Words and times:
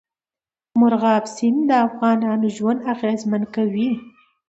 مورغاب 0.79 1.23
سیند 1.35 1.59
د 1.69 1.71
افغانانو 1.87 2.47
ژوند 2.57 2.79
اغېزمن 2.93 3.43
کوي. 3.55 3.89